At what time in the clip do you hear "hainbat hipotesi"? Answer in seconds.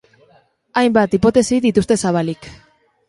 0.81-1.59